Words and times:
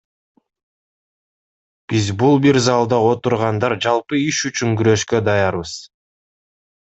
Биз, 1.91 2.07
бул 2.23 2.39
бир 2.45 2.59
залда 2.69 2.99
отургандар 3.09 3.77
жалпы 3.87 4.21
иш 4.23 4.39
үчүн 4.51 4.75
күрөшкө 4.79 5.21
даярбыз. 5.29 5.75